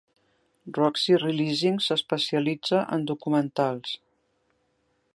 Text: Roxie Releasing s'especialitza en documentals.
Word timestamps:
Roxie 0.77 1.19
Releasing 1.25 1.77
s'especialitza 1.89 2.83
en 2.97 3.07
documentals. 3.13 3.97